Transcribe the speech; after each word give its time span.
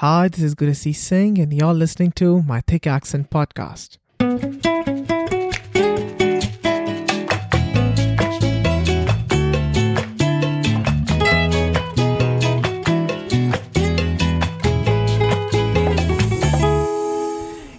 Hi, 0.00 0.28
this 0.28 0.40
is 0.40 0.54
Gurasis 0.54 0.96
Singh, 0.96 1.38
and 1.38 1.52
you're 1.52 1.74
listening 1.74 2.12
to 2.12 2.40
my 2.40 2.62
Thick 2.62 2.86
Accent 2.86 3.28
podcast. 3.28 3.98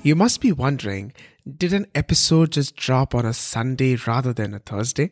You 0.03 0.15
must 0.15 0.41
be 0.41 0.51
wondering 0.51 1.13
did 1.57 1.73
an 1.73 1.87
episode 1.95 2.51
just 2.51 2.75
drop 2.75 3.15
on 3.15 3.25
a 3.25 3.33
Sunday 3.33 3.95
rather 4.05 4.31
than 4.31 4.53
a 4.53 4.59
Thursday? 4.59 5.09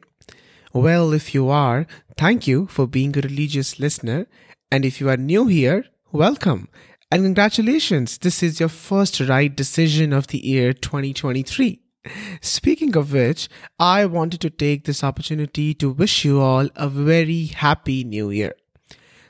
Well, 0.73 1.11
if 1.13 1.33
you 1.33 1.49
are, 1.49 1.87
thank 2.17 2.45
you 2.45 2.67
for 2.67 2.85
being 2.85 3.17
a 3.17 3.21
religious 3.21 3.79
listener. 3.79 4.27
And 4.71 4.85
if 4.85 5.01
you 5.01 5.09
are 5.09 5.17
new 5.17 5.47
here, 5.47 5.85
welcome. 6.11 6.67
And 7.11 7.23
congratulations, 7.23 8.19
this 8.19 8.43
is 8.43 8.59
your 8.59 8.69
first 8.69 9.19
right 9.19 9.55
decision 9.55 10.13
of 10.13 10.27
the 10.27 10.45
year 10.45 10.73
2023. 10.73 11.81
Speaking 12.39 12.95
of 12.95 13.13
which, 13.13 13.49
I 13.79 14.05
wanted 14.05 14.41
to 14.41 14.51
take 14.51 14.83
this 14.85 15.03
opportunity 15.03 15.73
to 15.73 15.89
wish 15.89 16.23
you 16.23 16.39
all 16.39 16.69
a 16.75 16.87
very 16.87 17.47
happy 17.47 18.03
new 18.03 18.29
year. 18.29 18.53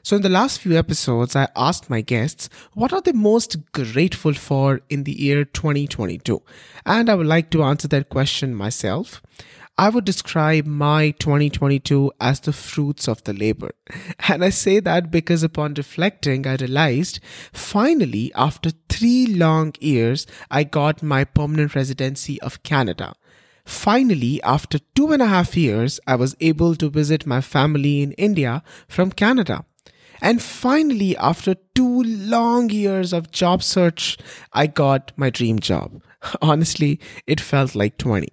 So, 0.03 0.17
in 0.17 0.23
the 0.23 0.27
last 0.27 0.59
few 0.59 0.77
episodes, 0.77 1.37
I 1.37 1.47
asked 1.55 1.89
my 1.89 2.01
guests 2.01 2.49
what 2.73 2.91
are 2.91 2.99
they 2.99 3.13
most 3.13 3.71
grateful 3.71 4.33
for 4.33 4.81
in 4.89 5.05
the 5.05 5.13
year 5.13 5.45
2022? 5.45 6.41
And 6.85 7.09
I 7.09 7.15
would 7.15 7.27
like 7.27 7.49
to 7.51 7.63
answer 7.63 7.87
that 7.87 8.09
question 8.09 8.55
myself. 8.55 9.21
I 9.79 9.87
would 9.87 10.03
describe 10.03 10.65
my 10.65 11.11
2022 11.11 12.11
as 12.19 12.41
the 12.41 12.51
fruits 12.51 13.07
of 13.07 13.23
the 13.23 13.31
labor. 13.31 13.71
And 14.27 14.43
I 14.43 14.49
say 14.49 14.81
that 14.81 15.09
because 15.09 15.41
upon 15.41 15.75
reflecting, 15.75 16.45
I 16.45 16.55
realized 16.55 17.21
finally, 17.53 18.29
after 18.35 18.71
three 18.89 19.25
long 19.25 19.73
years, 19.79 20.27
I 20.51 20.65
got 20.65 21.01
my 21.01 21.23
permanent 21.23 21.75
residency 21.75 22.41
of 22.41 22.61
Canada. 22.63 23.13
Finally, 23.63 24.43
after 24.43 24.79
two 24.95 25.13
and 25.13 25.21
a 25.21 25.27
half 25.27 25.55
years, 25.55 25.97
I 26.05 26.15
was 26.15 26.35
able 26.41 26.75
to 26.75 26.89
visit 26.89 27.25
my 27.25 27.39
family 27.39 28.01
in 28.01 28.11
India 28.13 28.63
from 28.89 29.13
Canada. 29.13 29.63
And 30.21 30.41
finally, 30.41 31.15
after 31.15 31.55
two 31.73 32.03
long 32.03 32.69
years 32.69 33.13
of 33.13 33.31
job 33.31 33.63
search, 33.63 34.17
I 34.51 34.67
got 34.67 35.13
my 35.15 35.29
dream 35.29 35.59
job. 35.59 36.03
Honestly, 36.41 36.99
it 37.25 37.39
felt 37.39 37.75
like 37.75 37.97
20. 37.97 38.27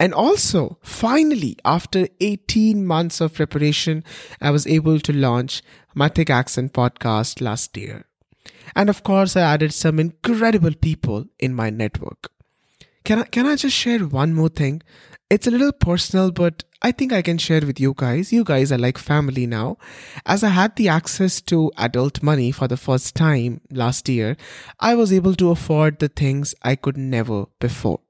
And 0.00 0.12
also, 0.12 0.78
finally, 0.82 1.56
after 1.64 2.08
18 2.20 2.84
months 2.84 3.20
of 3.20 3.34
preparation, 3.34 4.04
I 4.40 4.50
was 4.50 4.66
able 4.66 4.98
to 5.00 5.12
launch 5.12 5.62
my 5.94 6.08
Thick 6.08 6.30
Accent 6.30 6.72
podcast 6.72 7.40
last 7.40 7.76
year. 7.76 8.04
And 8.74 8.90
of 8.90 9.02
course, 9.04 9.36
I 9.36 9.42
added 9.42 9.72
some 9.72 10.00
incredible 10.00 10.74
people 10.74 11.26
in 11.38 11.54
my 11.54 11.70
network. 11.70 12.30
Can 13.04 13.18
I, 13.18 13.24
can 13.24 13.46
I 13.46 13.56
just 13.56 13.76
share 13.76 13.98
one 14.00 14.32
more 14.32 14.48
thing? 14.48 14.82
It's 15.28 15.46
a 15.46 15.50
little 15.50 15.72
personal, 15.72 16.30
but 16.30 16.64
I 16.80 16.92
think 16.92 17.12
I 17.12 17.20
can 17.20 17.38
share 17.38 17.60
with 17.60 17.78
you 17.78 17.92
guys. 17.96 18.32
You 18.32 18.44
guys 18.44 18.72
are 18.72 18.78
like 18.78 18.96
family 18.98 19.46
now. 19.46 19.76
As 20.24 20.42
I 20.42 20.48
had 20.48 20.76
the 20.76 20.88
access 20.88 21.40
to 21.42 21.70
adult 21.76 22.22
money 22.22 22.50
for 22.50 22.66
the 22.66 22.76
first 22.76 23.14
time 23.14 23.60
last 23.70 24.08
year, 24.08 24.36
I 24.80 24.94
was 24.94 25.12
able 25.12 25.34
to 25.36 25.50
afford 25.50 25.98
the 25.98 26.08
things 26.08 26.54
I 26.62 26.76
could 26.76 26.96
never 26.96 27.46
before. 27.58 28.00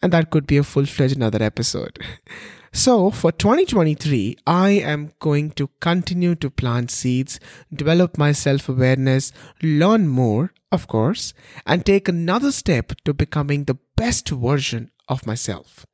And 0.00 0.12
that 0.12 0.30
could 0.30 0.46
be 0.46 0.56
a 0.56 0.62
full 0.62 0.86
fledged 0.86 1.16
another 1.16 1.42
episode. 1.42 1.98
So, 2.72 3.10
for 3.10 3.32
2023, 3.32 4.36
I 4.46 4.70
am 4.70 5.12
going 5.20 5.50
to 5.52 5.70
continue 5.80 6.34
to 6.36 6.50
plant 6.50 6.90
seeds, 6.90 7.40
develop 7.72 8.18
my 8.18 8.32
self 8.32 8.68
awareness, 8.68 9.32
learn 9.62 10.08
more, 10.08 10.52
of 10.70 10.86
course, 10.86 11.32
and 11.66 11.84
take 11.84 12.08
another 12.08 12.52
step 12.52 12.92
to 13.04 13.14
becoming 13.14 13.64
the 13.64 13.78
best 13.96 14.28
version 14.28 14.90
of 15.08 15.26
myself. 15.26 15.86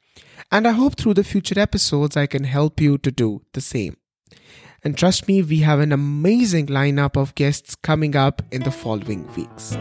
And 0.50 0.66
I 0.66 0.72
hope 0.72 0.96
through 0.96 1.14
the 1.14 1.24
future 1.24 1.58
episodes 1.58 2.16
I 2.16 2.26
can 2.26 2.44
help 2.44 2.80
you 2.80 2.98
to 2.98 3.10
do 3.10 3.42
the 3.52 3.60
same. 3.60 3.96
And 4.84 4.98
trust 4.98 5.26
me, 5.28 5.42
we 5.42 5.60
have 5.60 5.80
an 5.80 5.92
amazing 5.92 6.66
lineup 6.66 7.16
of 7.16 7.34
guests 7.34 7.74
coming 7.74 8.14
up 8.14 8.42
in 8.50 8.62
the 8.62 8.70
following 8.70 9.26
weeks. 9.34 9.76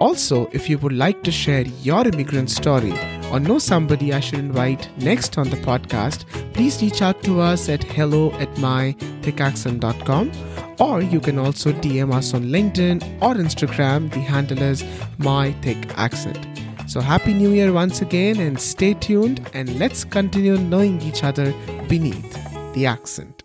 Also, 0.00 0.48
if 0.52 0.68
you 0.68 0.78
would 0.78 0.92
like 0.92 1.22
to 1.22 1.30
share 1.30 1.62
your 1.82 2.06
immigrant 2.06 2.50
story 2.50 2.92
or 3.30 3.38
know 3.38 3.58
somebody 3.58 4.12
I 4.12 4.20
should 4.20 4.40
invite 4.40 4.88
next 5.00 5.38
on 5.38 5.48
the 5.48 5.56
podcast, 5.56 6.24
please 6.54 6.82
reach 6.82 7.02
out 7.02 7.22
to 7.22 7.40
us 7.40 7.68
at 7.68 7.84
hello 7.84 8.32
at 8.32 8.52
mythickaccent.com 8.56 10.32
or 10.80 11.02
you 11.02 11.20
can 11.20 11.38
also 11.38 11.72
DM 11.72 12.12
us 12.12 12.34
on 12.34 12.44
LinkedIn 12.44 13.02
or 13.22 13.34
Instagram. 13.34 14.10
The 14.12 14.20
handle 14.20 14.62
is 14.62 14.82
mythickaccent. 15.18 16.44
So, 16.88 17.00
Happy 17.00 17.34
New 17.34 17.50
Year 17.50 17.70
once 17.72 18.00
again, 18.00 18.40
and 18.40 18.58
stay 18.58 18.94
tuned 18.94 19.46
and 19.52 19.78
let's 19.78 20.04
continue 20.04 20.56
knowing 20.56 21.02
each 21.02 21.22
other 21.22 21.52
beneath 21.86 22.32
the 22.72 22.86
accent. 22.86 23.37